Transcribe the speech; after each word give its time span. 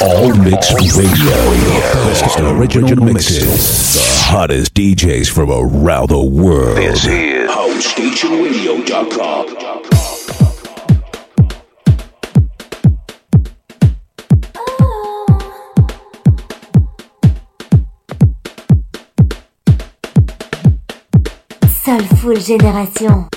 All 0.00 0.32
Mix 0.32 0.72
Radio. 0.96 1.34
Best 2.06 2.38
original 2.38 3.04
mixes. 3.04 3.94
The 3.94 4.00
hottest 4.30 4.72
DJs 4.74 5.28
from 5.28 5.50
around 5.50 6.10
the 6.10 6.20
world. 6.20 6.76
This 6.76 7.04
is 7.04 7.50
HouseStationRadio.com. 7.50 9.56
Soulful 21.68 22.36
Génération. 22.36 23.28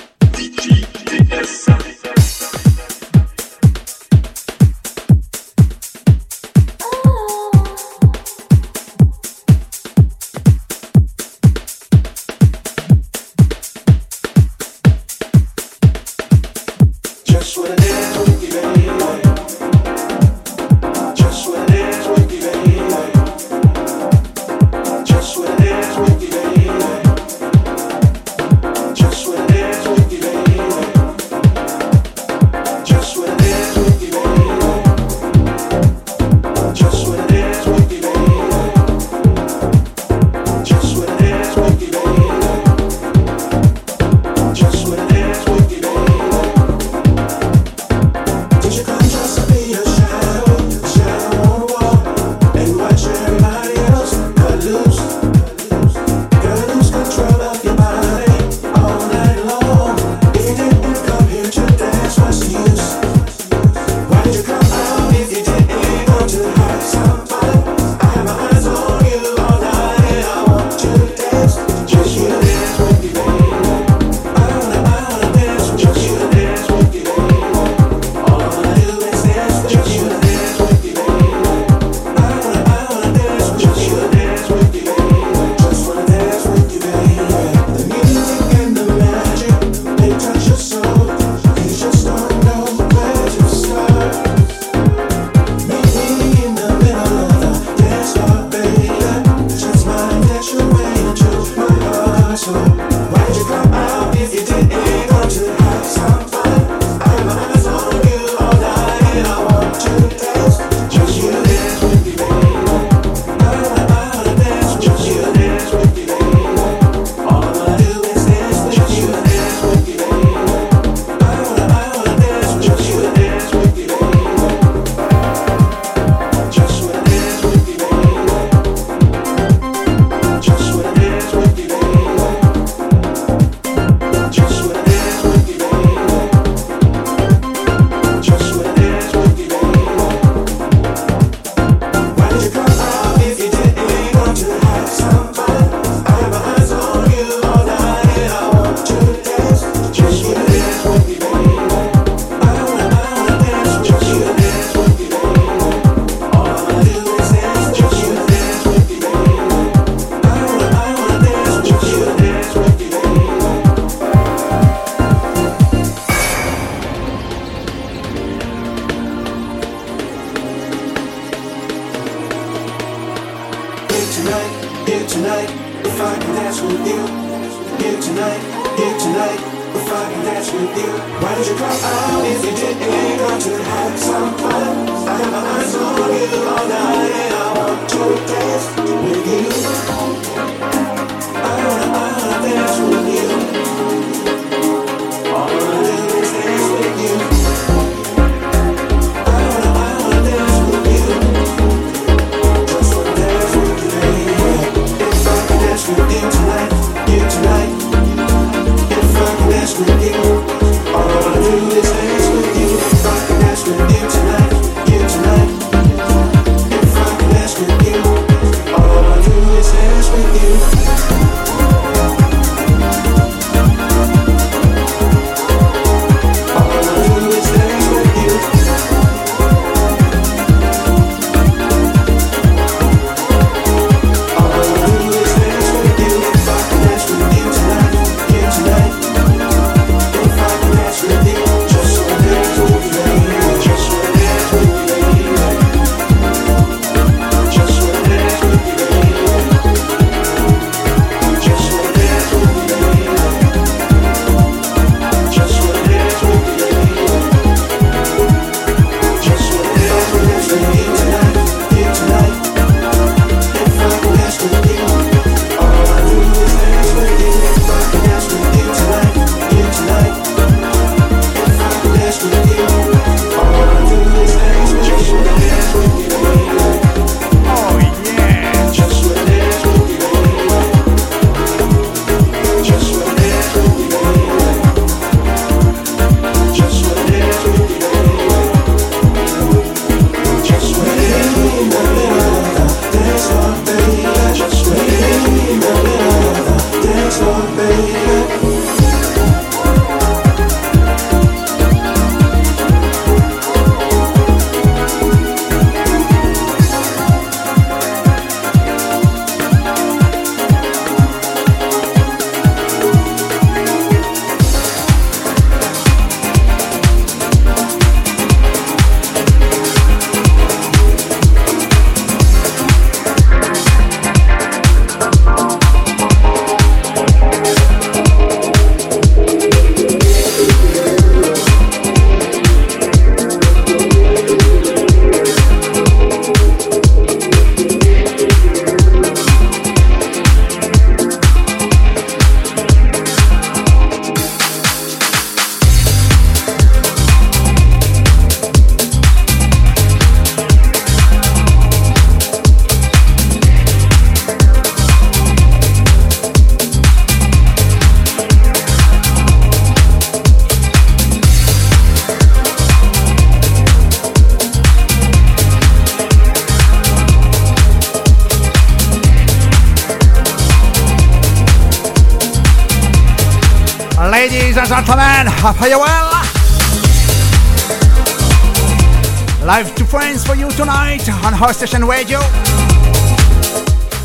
House 381.42 381.56
Station 381.56 381.84
Radio. 381.84 382.20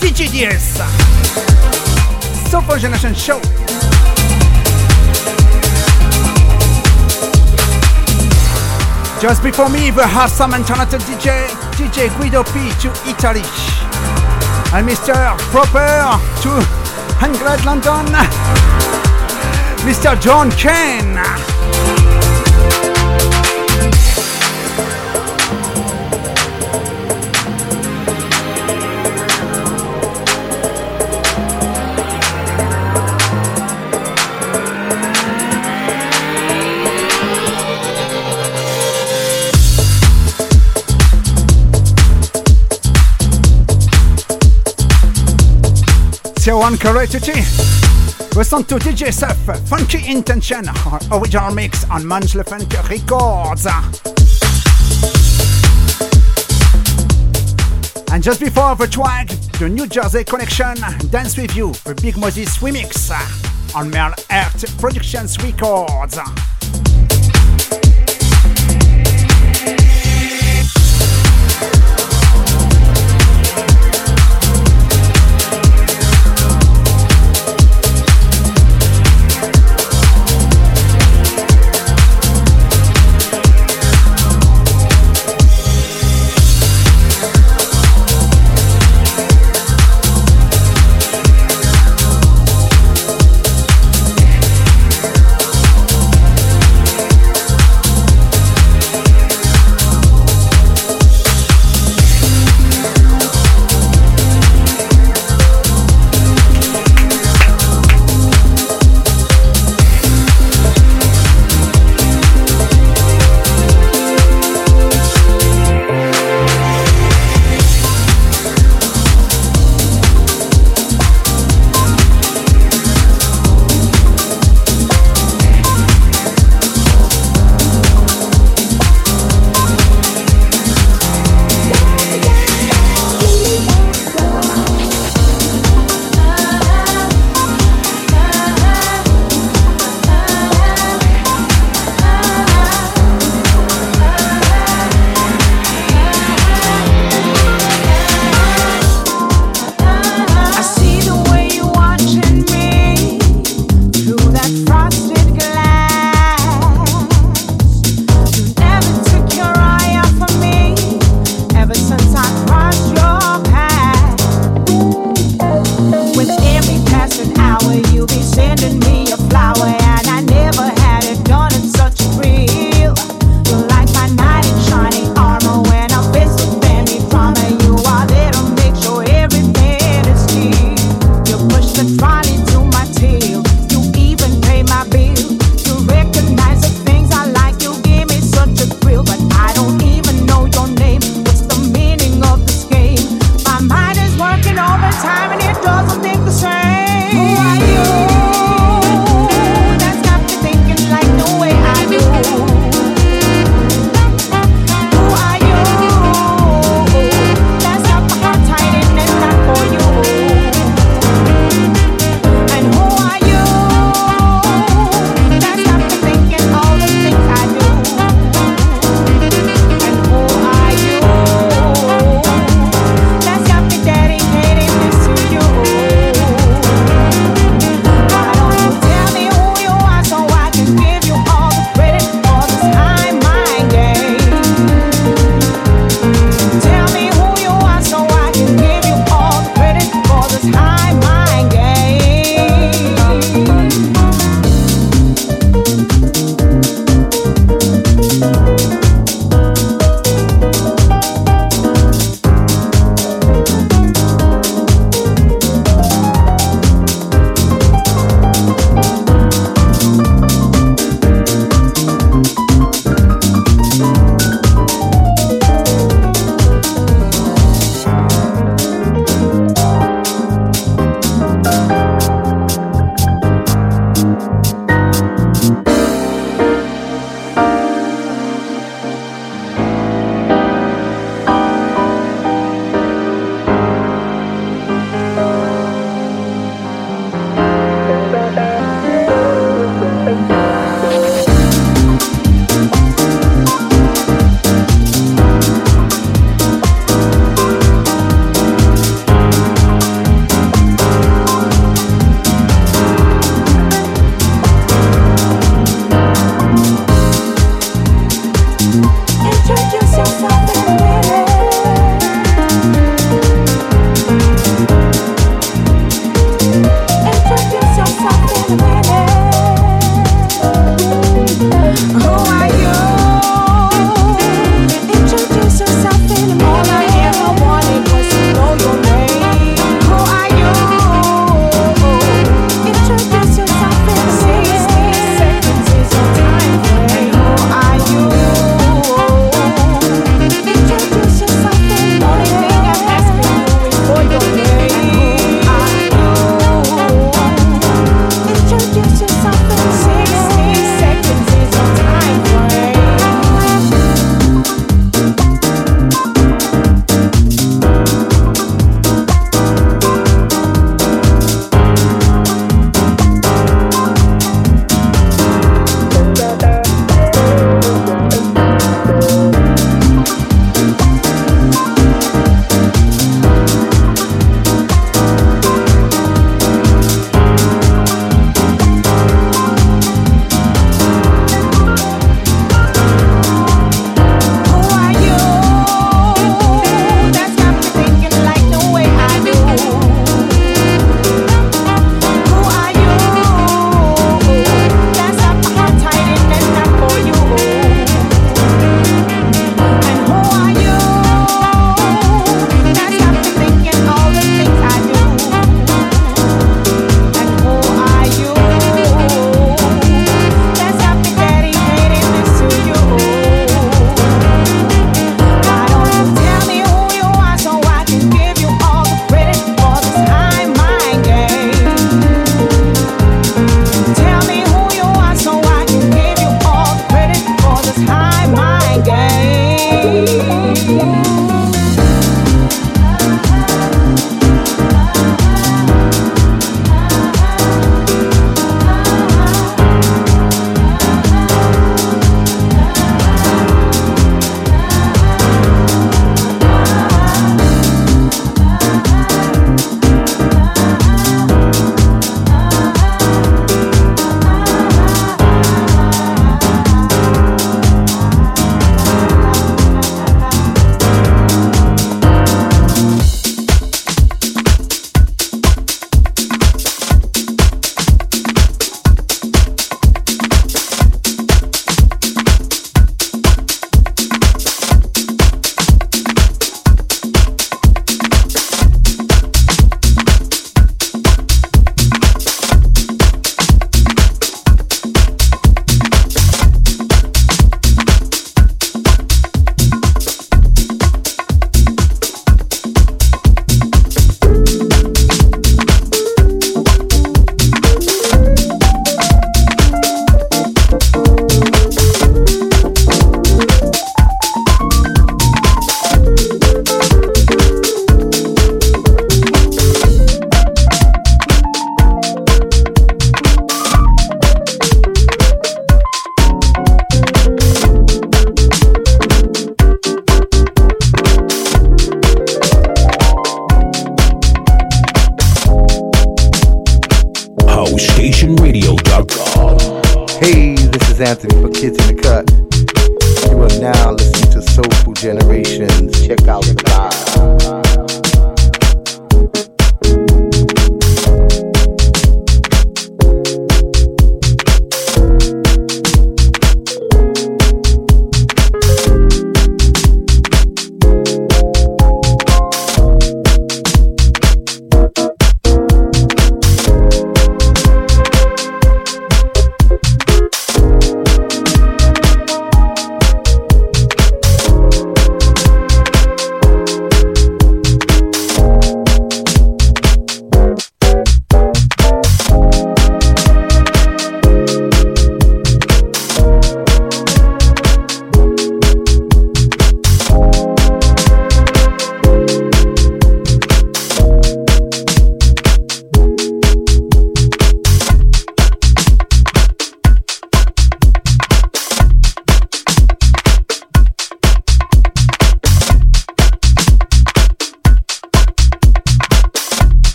DJ 0.00 0.30
DS. 0.32 0.80
Soulful 2.48 2.78
Generation 2.78 3.14
Show. 3.14 3.38
Just 9.20 9.42
before 9.42 9.68
me, 9.68 9.90
we 9.90 10.02
have 10.04 10.30
some 10.30 10.52
talented 10.64 11.02
DJ, 11.02 11.48
DJ 11.76 12.08
Guido 12.16 12.44
P 12.44 12.72
to 12.80 12.88
Italy, 13.06 13.44
and 14.72 14.88
Mr. 14.88 15.36
Proper 15.52 16.16
to 16.40 17.26
England, 17.26 17.62
London. 17.66 18.06
Mr. 19.84 20.18
John 20.18 20.50
Ken. 20.52 21.47
Correctity. 46.74 47.36
Listen 48.36 48.64
to 48.64 48.76
DJ 48.76 49.12
Seth, 49.12 49.68
Funky 49.68 50.10
Intention, 50.10 50.66
original 51.12 51.54
mix 51.54 51.84
on 51.90 52.02
Manchler 52.02 52.46
Funk 52.46 52.72
Records. 52.88 53.66
And 58.12 58.22
just 58.22 58.40
before 58.40 58.74
the 58.76 58.86
track, 58.86 59.28
the 59.58 59.68
New 59.68 59.86
Jersey 59.86 60.24
Connection, 60.24 60.76
Dance 61.10 61.36
With 61.36 61.54
You, 61.56 61.72
the 61.84 61.94
Big 61.94 62.16
Moses 62.16 62.58
remix 62.58 63.10
on 63.74 63.90
Merle 63.90 64.14
Earth 64.30 64.80
Productions 64.80 65.36
Records. 65.42 66.18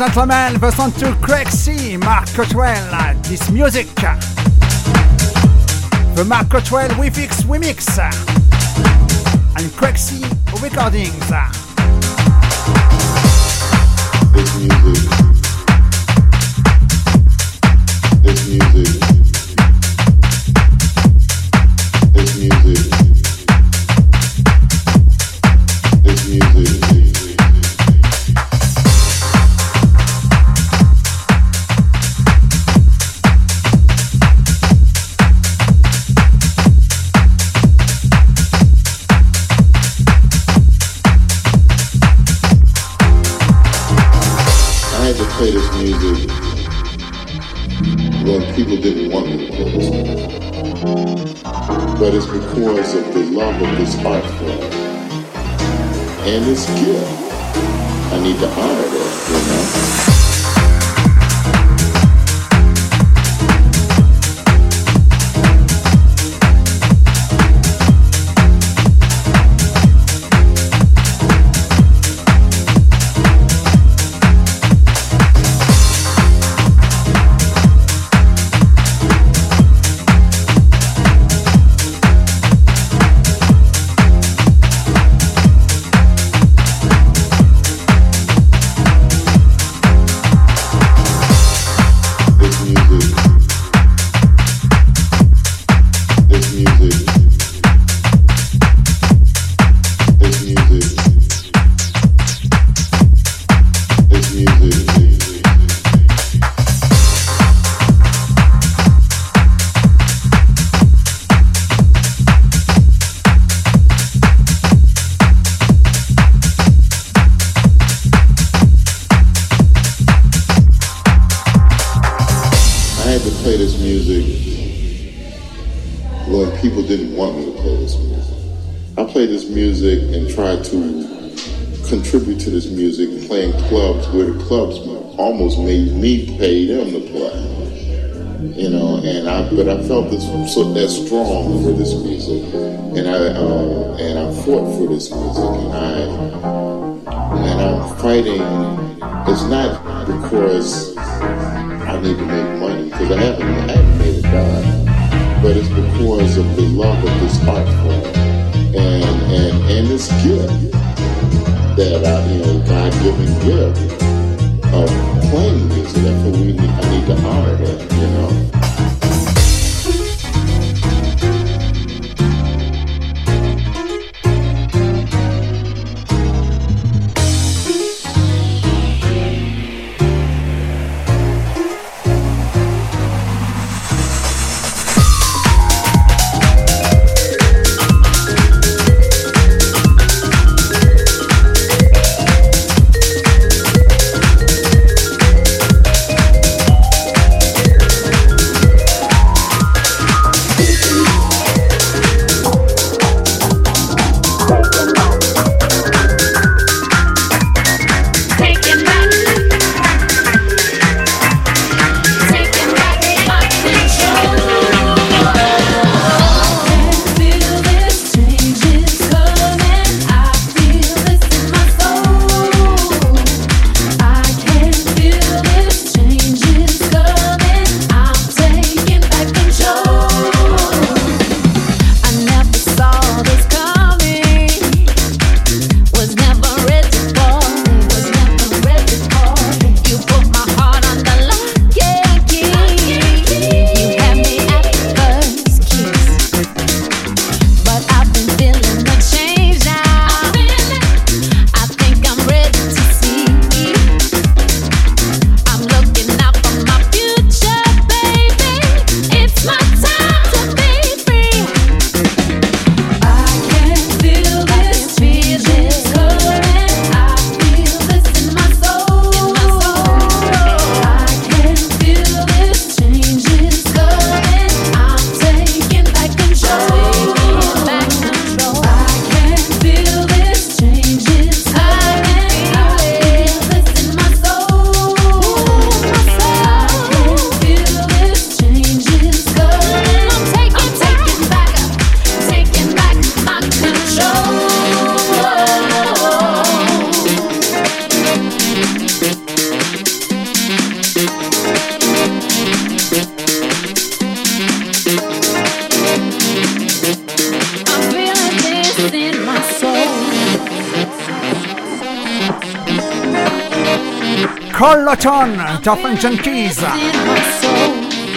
and 0.00 0.12
gentlemen, 0.12 0.60
listen 0.60 0.90
to 0.92 1.06
Craigsy, 1.20 2.02
Mark 2.02 2.26
Cottrell, 2.32 3.22
this 3.22 3.48
music. 3.50 3.86
The 6.14 6.24
Mark 6.26 6.48
Cottrell 6.48 6.98
We 6.98 7.10
Fix 7.10 7.42
Remix 7.42 7.98
and 7.98 9.70
Craigsy 9.76 10.22
Recordings. 10.62 11.63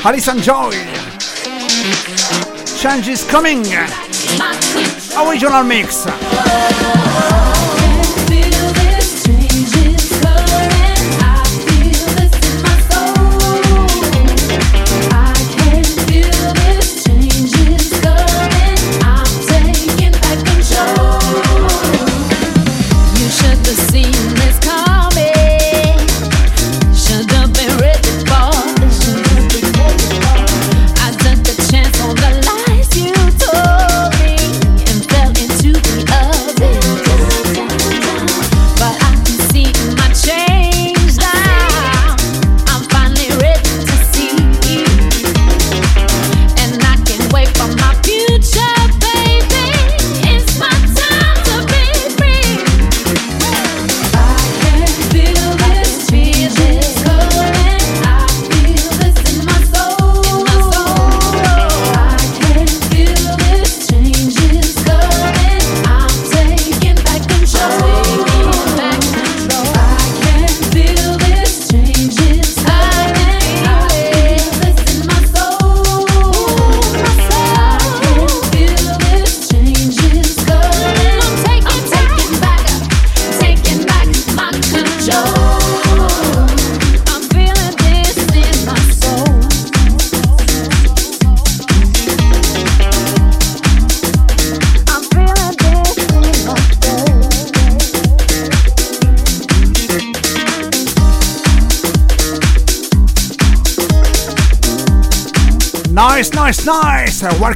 Alison 0.08 0.39
Joy. 0.39 0.72
Change 2.80 3.10
is 3.10 3.26
coming. 3.30 3.65
Original 5.17 5.63
mix. 5.65 6.06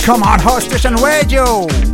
Welcome 0.04 0.24
on 0.24 0.40
House 0.40 0.66
Station 0.66 0.96
Radio. 0.96 1.90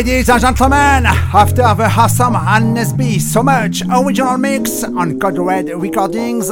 Ladies 0.00 0.30
and 0.30 0.40
gentlemen, 0.40 1.04
after 1.04 1.56
the 1.56 1.92
awesome 1.94 2.32
Hannes 2.32 2.94
B 2.94 3.18
so 3.18 3.42
much 3.42 3.82
original 3.82 4.38
mix 4.38 4.82
on 4.82 5.20
Code 5.20 5.36
Red 5.36 5.68
Recordings, 5.68 6.48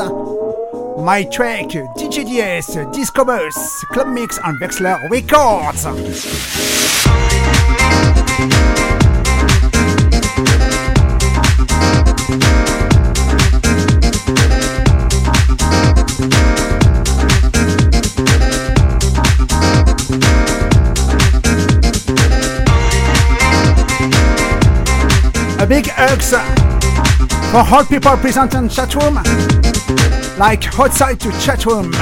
my 0.99 1.27
track 1.33 1.69
DJDS 1.97 2.93
Disco 2.93 3.25
Bus 3.25 3.85
Club 3.91 4.09
Mix 4.09 4.39
on 4.41 4.59
Vexler 4.59 4.99
Records. 5.09 5.87
Hugs 26.11 26.31
for 27.51 27.63
hot 27.63 27.87
people 27.91 28.17
present 28.17 28.55
in 28.55 28.71
chat 28.71 28.95
room, 28.95 29.17
like 30.39 30.79
outside 30.79 31.21
to 31.21 31.31
chat 31.39 31.67
room. 31.67 31.93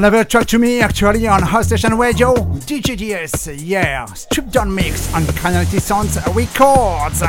Another 0.00 0.24
track 0.24 0.46
to 0.46 0.58
me 0.58 0.80
actually 0.80 1.26
on 1.26 1.42
House 1.42 1.66
Station 1.66 1.98
Radio, 1.98 2.32
DJDS, 2.34 3.60
yeah, 3.62 4.06
stripped 4.06 4.50
down 4.50 4.74
mix 4.74 5.12
on 5.12 5.26
Canality 5.26 5.78
Sounds 5.78 6.16
Records. 6.34 7.22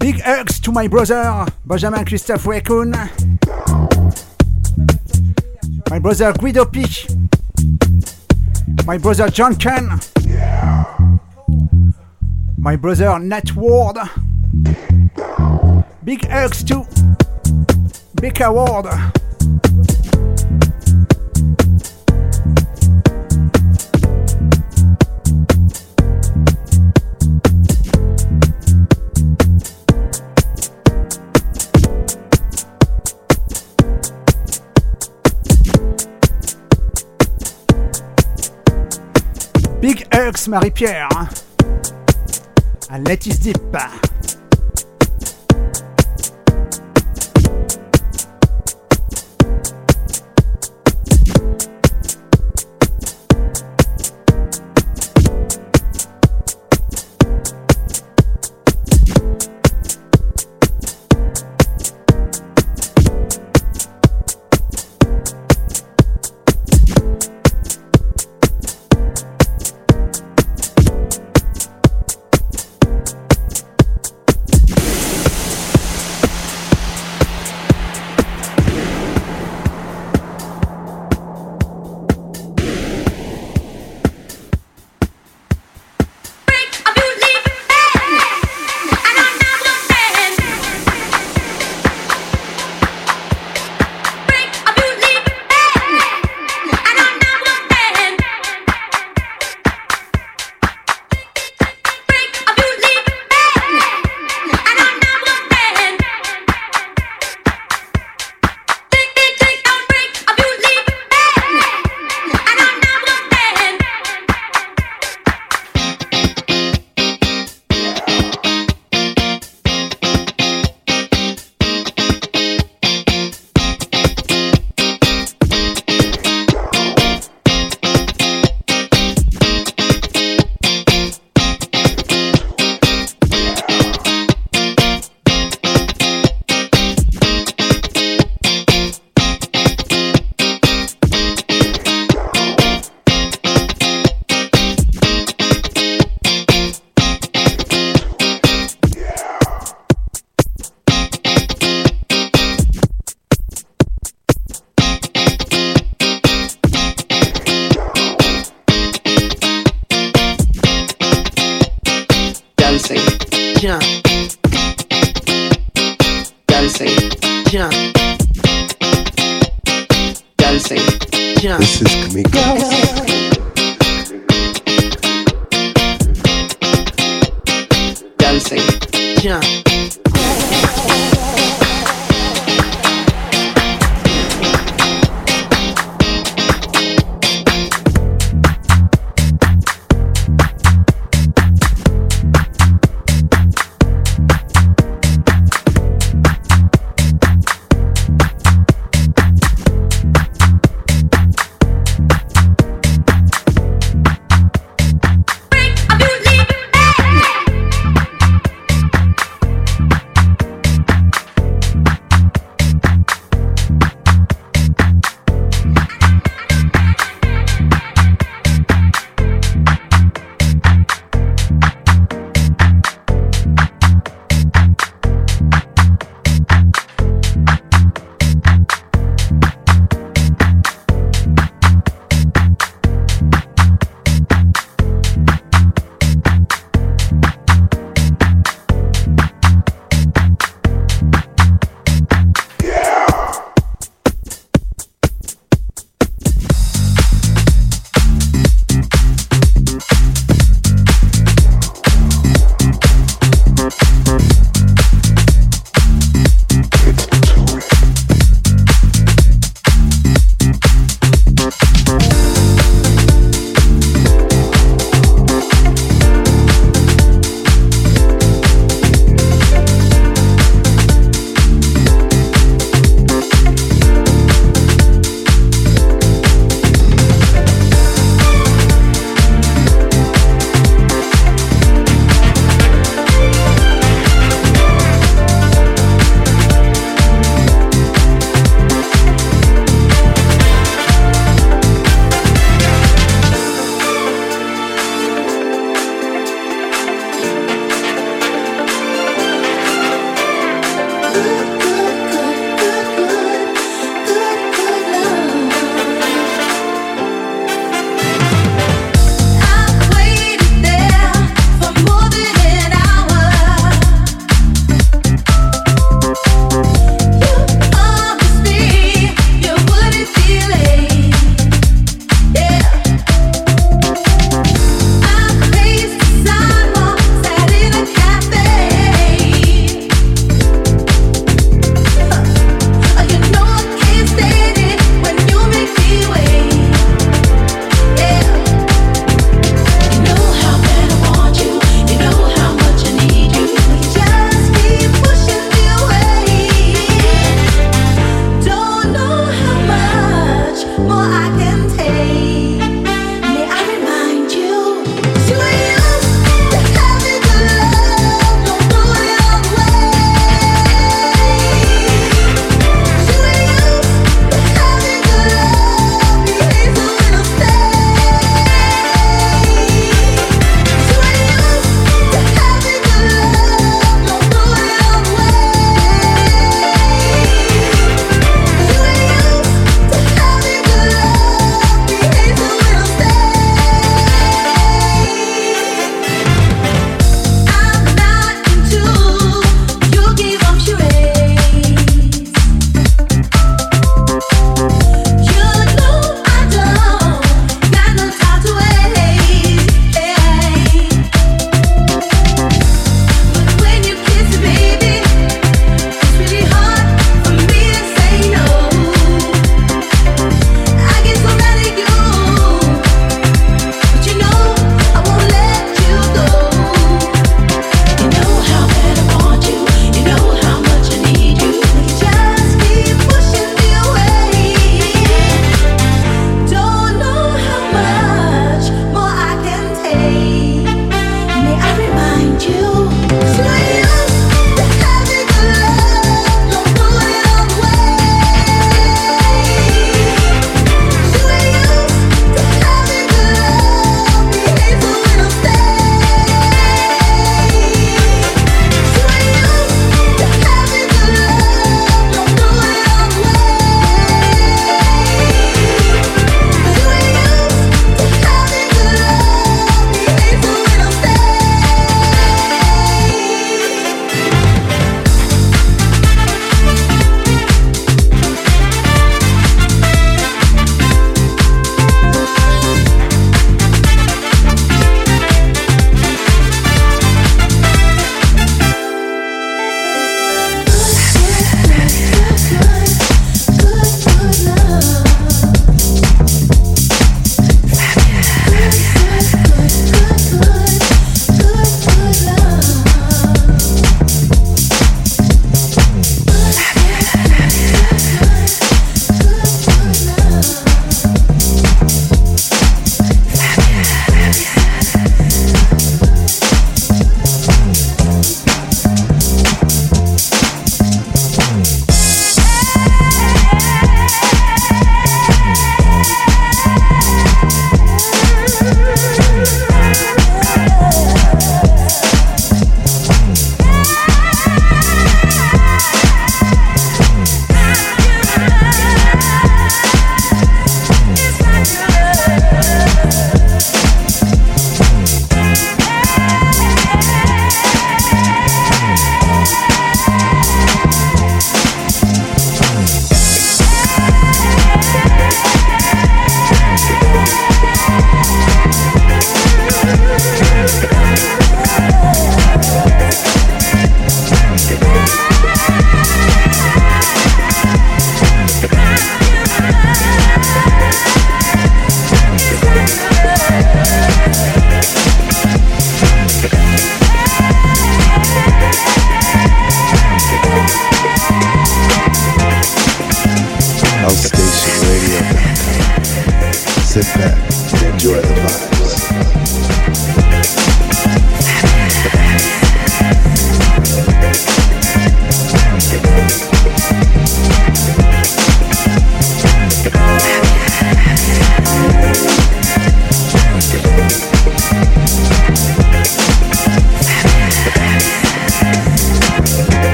Big 0.00 0.20
hugs 0.20 0.58
to 0.58 0.72
my 0.72 0.88
brother, 0.88 1.46
Benjamin 1.64 2.04
Christophe 2.04 2.42
Wekun, 2.42 2.90
my 5.90 6.00
brother 6.00 6.32
Guido 6.32 6.64
P, 6.64 6.86
my 8.84 8.98
brother 8.98 9.28
John 9.30 9.54
Ken, 9.54 10.00
my 12.58 12.74
brother 12.74 13.20
Nat 13.20 13.54
Ward. 13.54 13.98
Big 16.04 16.28
hugs 16.28 16.62
to 16.64 16.86
Big 18.20 18.38
Award. 18.42 18.84
Big 39.80 40.06
hugs 40.12 40.48
Marie-Pierre. 40.48 41.08
And 42.90 43.08
let 43.08 43.26
it 43.26 43.40
dip. 43.40 44.13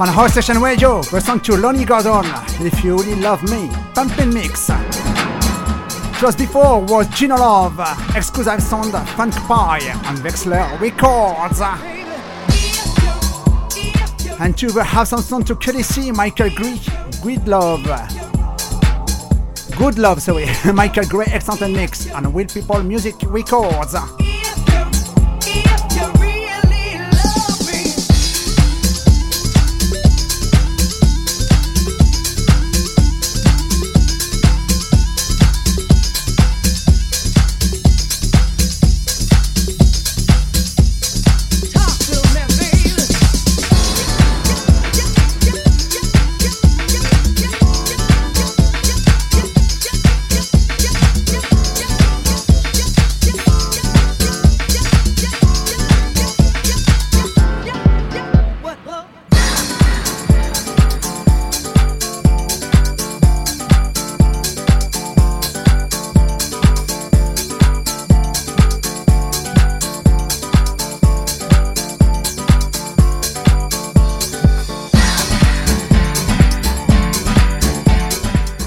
On 0.00 0.08
House 0.08 0.32
Station 0.32 0.60
Radio, 0.60 0.98
listen 1.12 1.38
to 1.40 1.56
Lonnie 1.56 1.84
Gordon, 1.84 2.24
If 2.60 2.82
You 2.82 2.96
Really 2.98 3.20
Love 3.20 3.42
Me, 3.44 3.70
Pumping 3.94 4.34
Mix. 4.34 4.66
Just 6.20 6.38
before 6.38 6.80
was 6.80 7.06
Gino 7.08 7.36
Love, 7.36 7.78
exclusive 8.16 8.60
sound 8.60 8.92
Funk 9.10 9.34
Pie 9.34 9.92
on 10.06 10.16
Vexler 10.16 10.80
Records. 10.80 11.60
And 14.40 14.58
to 14.58 14.66
the 14.66 14.82
have 14.82 15.06
some 15.06 15.22
sound 15.22 15.46
to 15.46 15.54
KDC, 15.54 16.14
Michael 16.14 16.50
Gray, 16.50 16.80
Good 17.22 17.46
Love. 17.46 17.84
Good 19.76 19.98
Love, 19.98 20.20
sorry, 20.20 20.46
Michael 20.72 21.04
Gray, 21.04 21.26
excellent 21.28 21.72
mix 21.72 22.10
on 22.10 22.32
Will 22.32 22.46
People 22.46 22.82
Music 22.82 23.14
Records. 23.26 23.94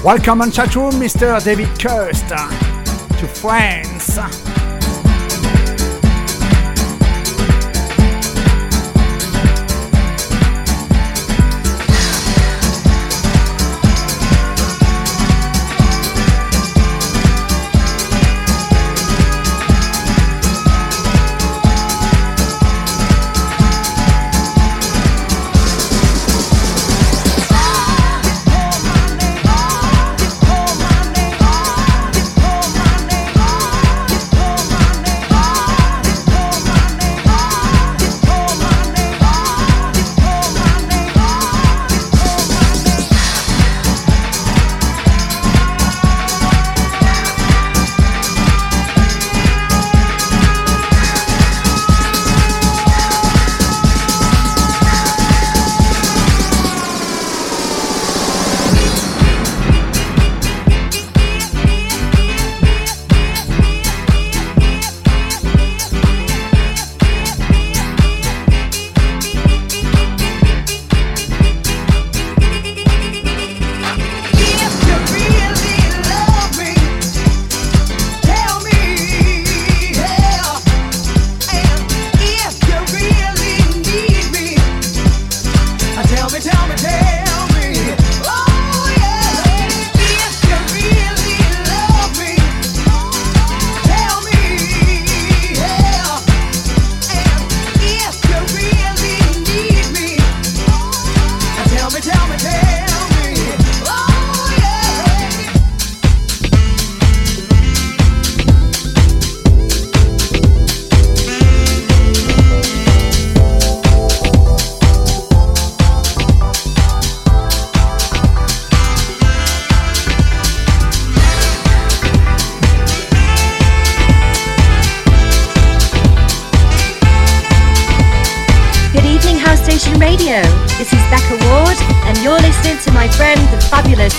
Welcome 0.08 0.40
on 0.40 0.50
chat 0.50 0.74
room, 0.74 0.92
Mr. 0.92 1.44
David 1.44 1.68
Kirst, 1.78 2.28
to 3.20 3.26
France. 3.26 4.57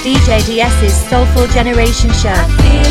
DJ 0.09 0.39
DS's 0.41 1.07
Soulful 1.07 1.45
Generation 1.49 2.11
Show. 2.13 2.88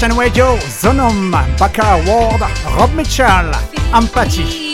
Station 0.00 0.16
Radio? 0.16 0.56
Zonum, 0.80 1.30
Baka 1.58 2.00
Ward, 2.06 2.40
Rob 2.74 2.90
Mitchell, 2.94 3.52
Empathy. 3.92 4.69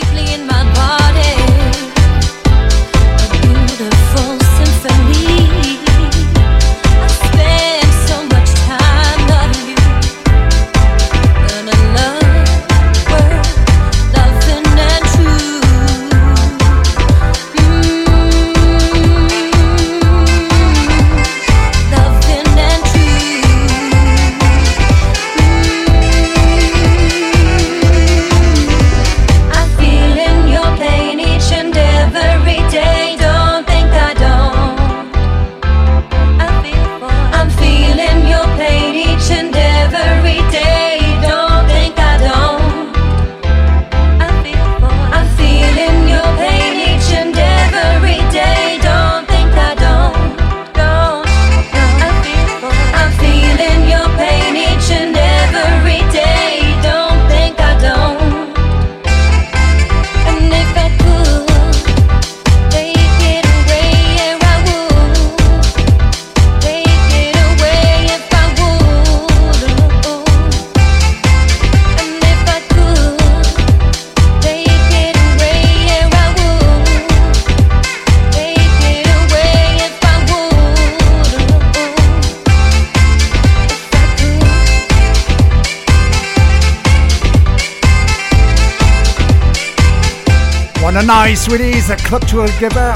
Release, 92.19 92.31
Club 92.31 92.47
Together 92.47 92.93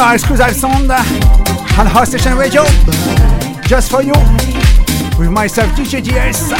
Another 0.00 0.14
exclusive 0.14 0.54
sound 0.54 0.88
uh, 0.92 0.94
on 1.76 1.86
House 1.86 2.10
Station 2.10 2.38
Radio. 2.38 2.62
Just 3.66 3.90
for 3.90 4.00
you. 4.00 4.12
With 5.18 5.32
myself, 5.32 5.72
DJ 5.72 6.04
DS. 6.04 6.50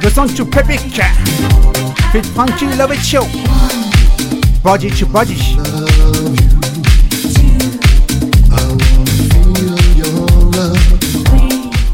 The 0.00 0.08
song 0.14 0.28
to 0.28 0.44
Pepic. 0.44 0.96
Uh, 0.96 2.12
Fit 2.12 2.24
Funky 2.24 2.66
Love 2.76 2.92
It 2.92 3.00
Show. 3.00 3.24
Body 4.62 4.90
to 4.90 5.06
body. 5.06 5.34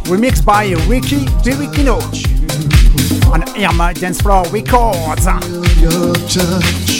Remixed 0.04 0.44
by 0.44 0.72
Ricky 0.86 1.24
Birichino 1.40 1.96
on 3.32 3.42
Irma 3.58 3.94
Dance 3.94 4.20
Floor 4.20 4.44
Records. 4.50 5.26
Uh. 5.26 6.91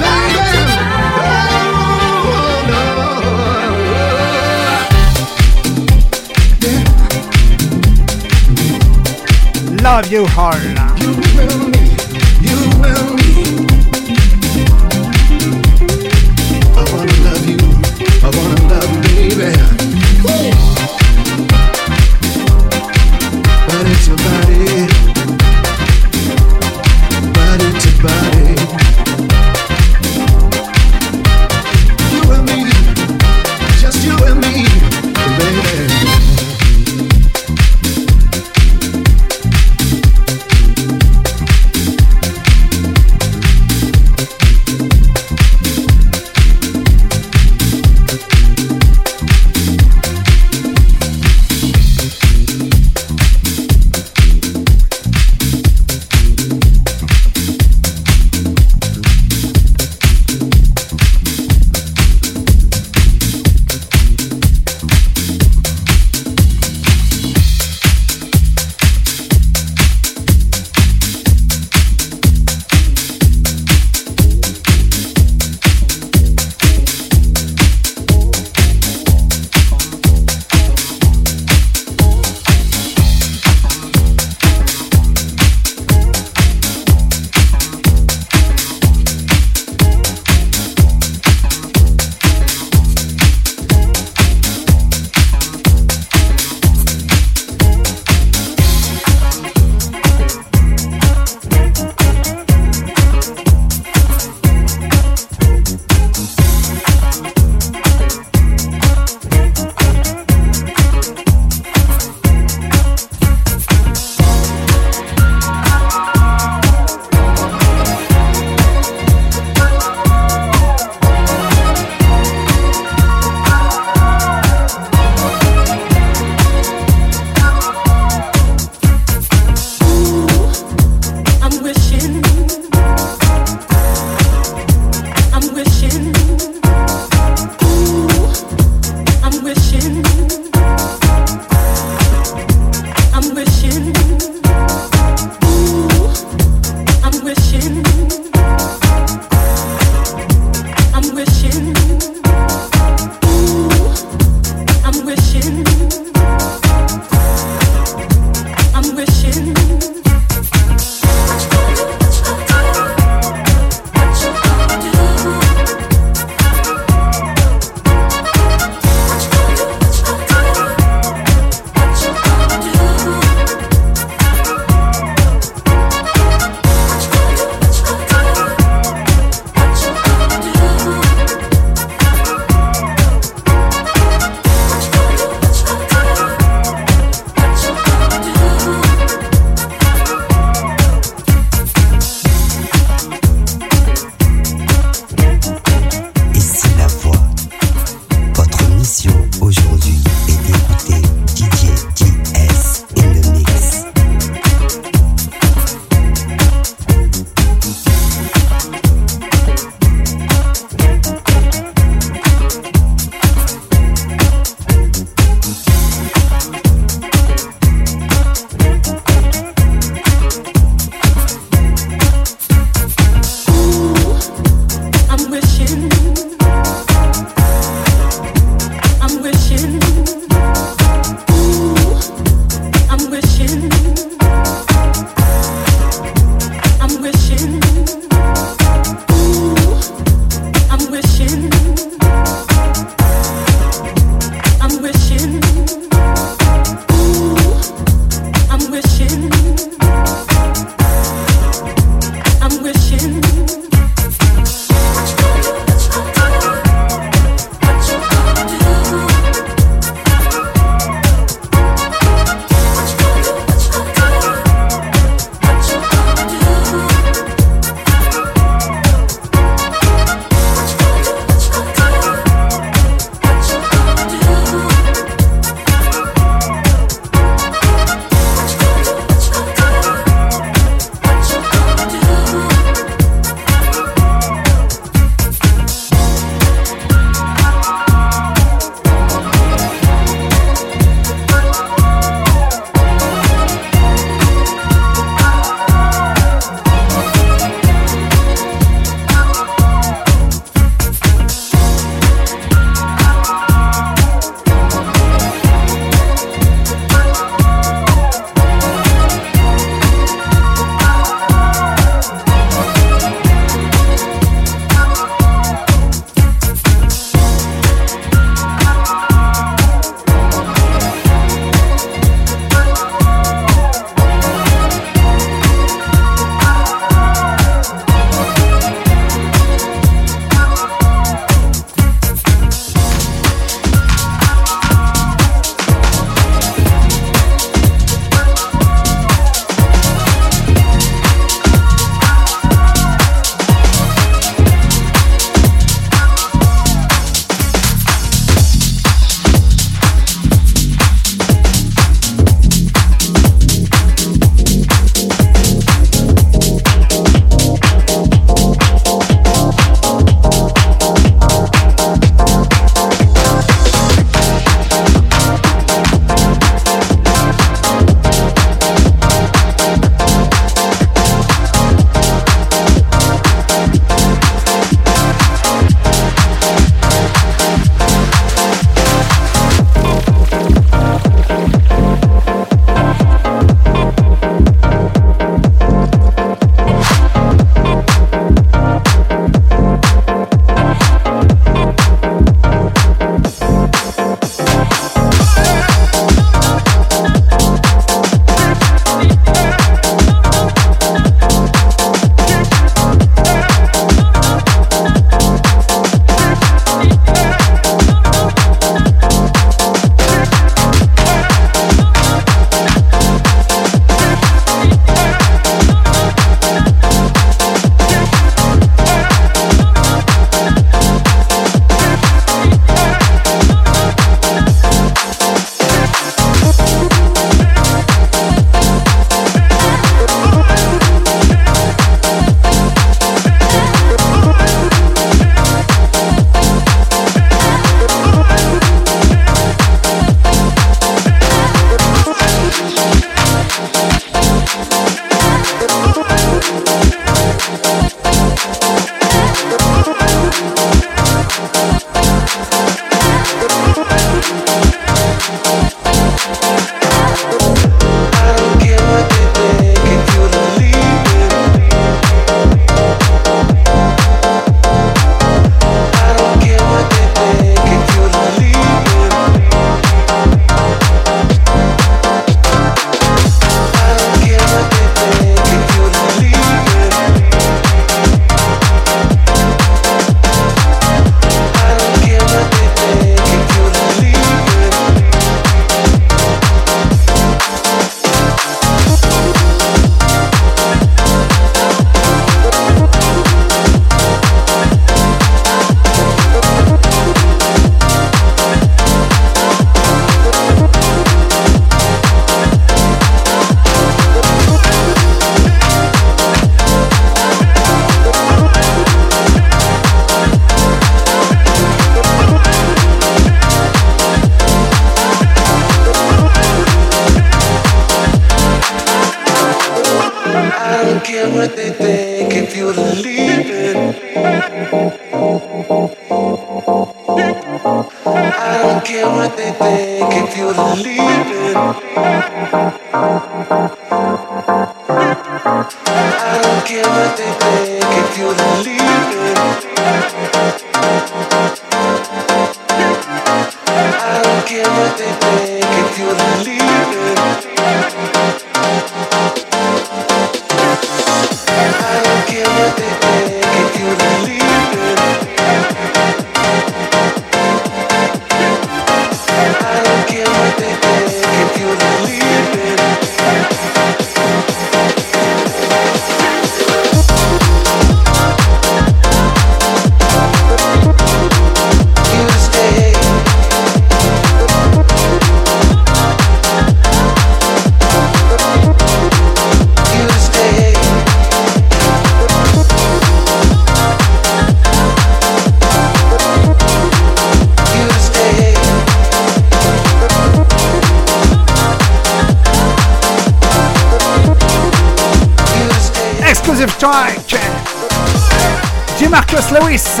Lewis, 599.70 600.00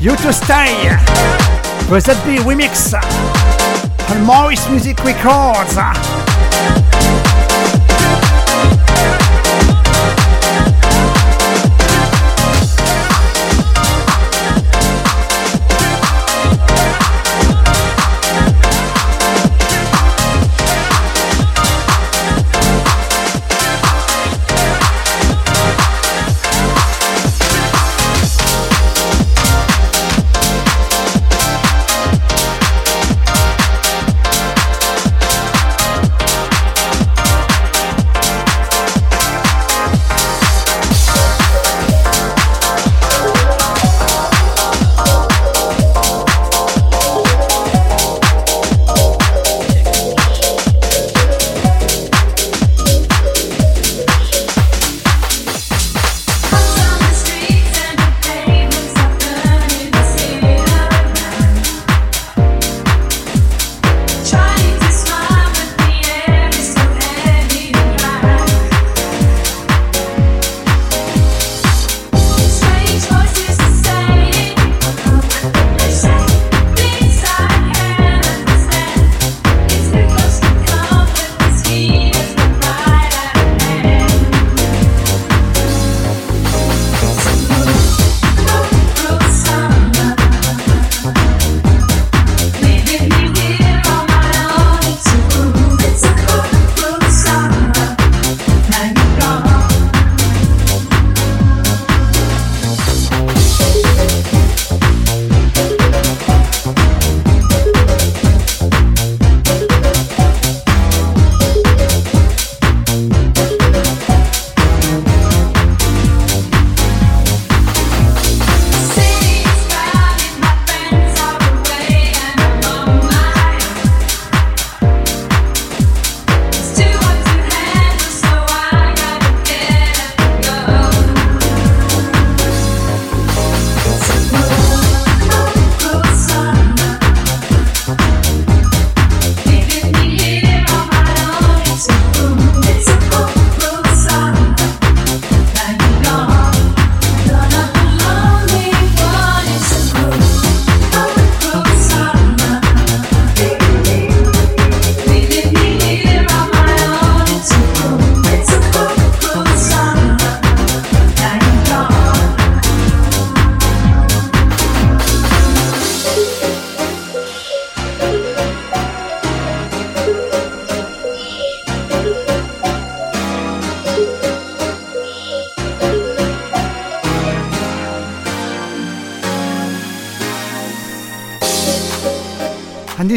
You 0.00 0.16
to 0.16 0.32
Stay, 0.32 0.88
the 1.90 2.00
ZB 2.00 2.38
Remix, 2.38 2.94
on 4.10 4.24
Morris 4.24 4.66
Music 4.70 4.98
Records. 5.04 6.25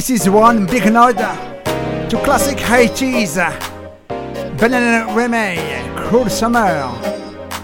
This 0.10 0.22
is 0.22 0.30
one 0.32 0.66
big 0.66 0.92
nod 0.92 1.18
to 2.10 2.18
classic 2.24 2.58
80s. 2.58 3.38
Bananarama, 4.58 5.56
Cruel 5.98 6.28
Summer, 6.32 6.90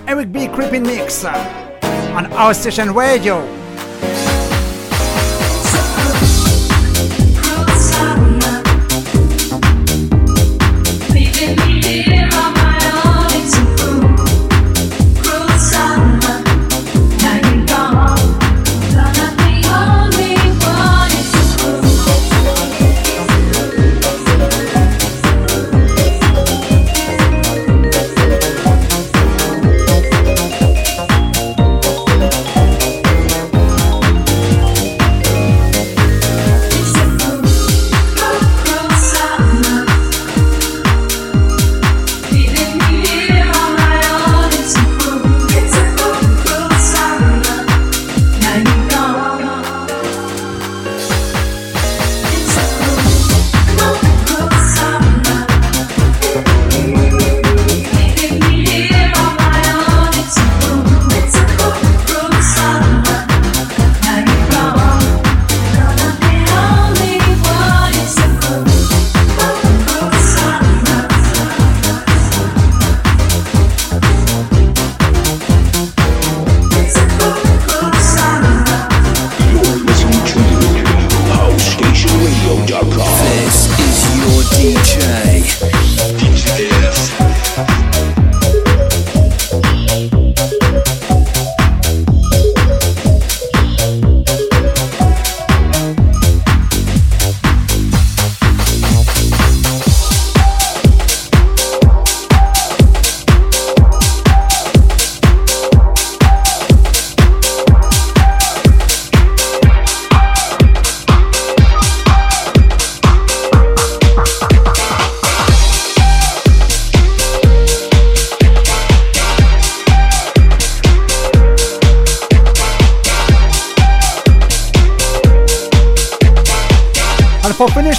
Eric 0.08 0.32
B. 0.32 0.48
Creeping 0.50 0.84
Mix 0.84 1.26
on 1.26 2.32
our 2.34 2.54
station 2.54 2.94
radio. 2.94 3.42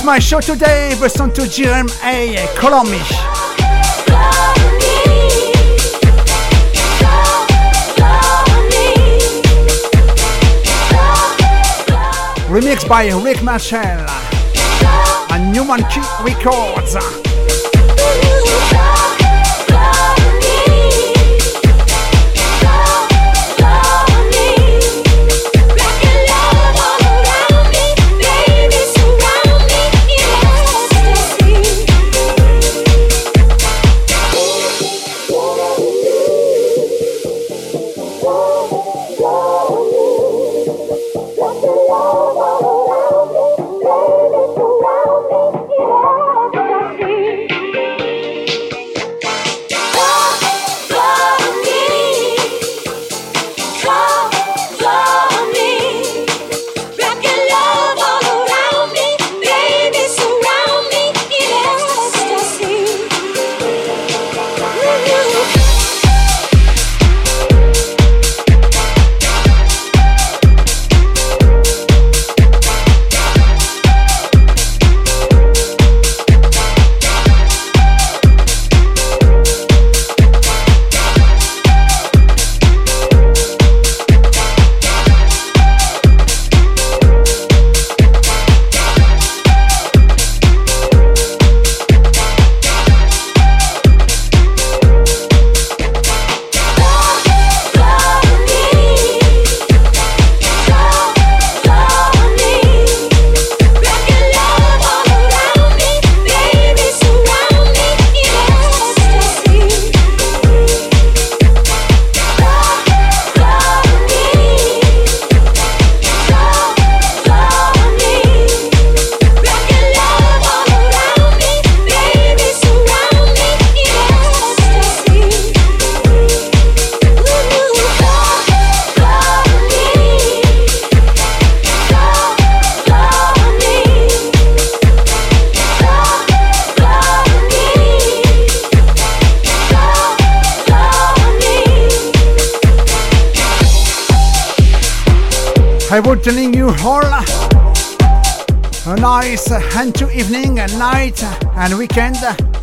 My 0.07 0.21
show 0.21 0.41
today, 0.41 0.95
listen 1.01 1.33
to 1.33 1.41
Jerem 1.43 1.89
A. 2.05 2.37
Colomish. 2.55 3.11
Remixed 12.49 12.89
by 12.89 13.09
Rick 13.09 13.43
Marshall 13.43 13.81
and 15.33 15.53
Newman 15.53 15.83
Key 15.91 16.03
Records. 16.23 17.26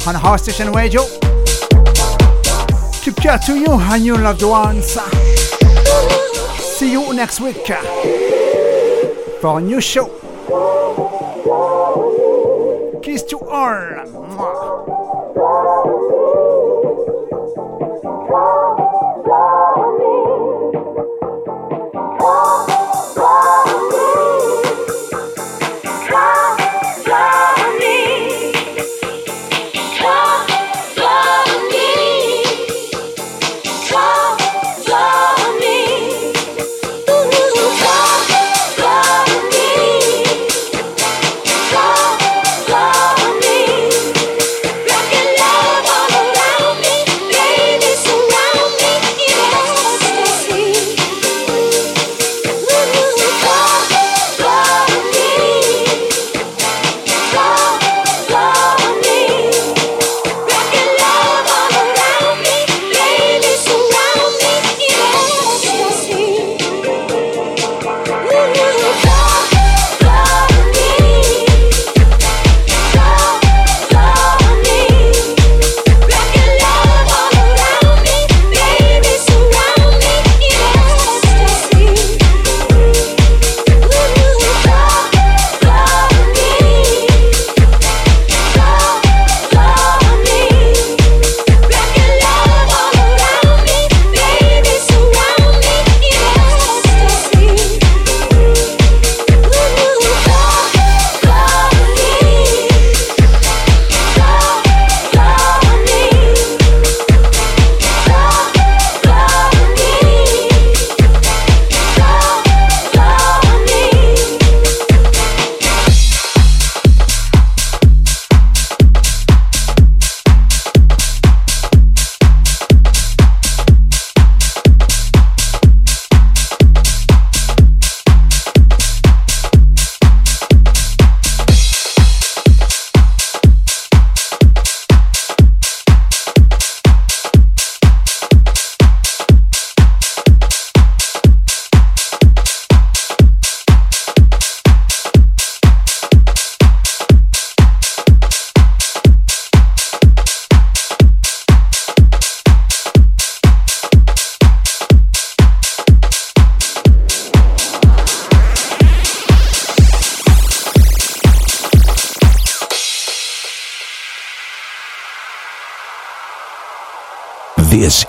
On 0.07 0.15
House 0.15 0.43
Station 0.43 0.71
Radio. 0.73 1.03
Keep 3.03 3.15
care 3.17 3.38
to 3.45 3.55
you 3.55 3.71
and 3.71 4.05
your 4.05 4.17
loved 4.17 4.43
ones. 4.43 4.97
See 6.59 6.91
you 6.91 7.13
next 7.13 7.39
week 7.39 7.67
for 9.39 9.59
a 9.59 9.61
new 9.61 9.80
show. 9.80 10.07
Kiss 13.01 13.23
to 13.23 13.39
all. 13.39 14.22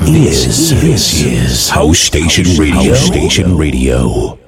This 0.05 0.47
is 0.47 0.83
this 0.83 1.25
is 1.25 1.71
House 1.71 1.99
Station 1.99 2.45
Radio. 2.59 2.91
House 2.93 3.07
Station 3.07 3.57
Radio. 3.57 4.39